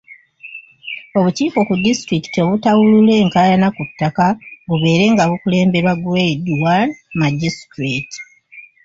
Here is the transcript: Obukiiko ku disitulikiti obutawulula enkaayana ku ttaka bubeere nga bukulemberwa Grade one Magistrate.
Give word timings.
Obukiiko 1.17 1.59
ku 1.67 1.73
disitulikiti 1.83 2.37
obutawulula 2.45 3.13
enkaayana 3.23 3.67
ku 3.75 3.81
ttaka 3.89 4.25
bubeere 4.67 5.05
nga 5.13 5.23
bukulemberwa 5.29 5.93
Grade 6.03 6.49
one 6.75 6.91
Magistrate. 7.21 8.15